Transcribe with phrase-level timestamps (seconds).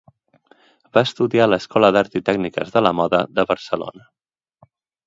[0.97, 4.13] Va estudiar a l'Escola d'Art i Tècniques de la Moda de Barcelona.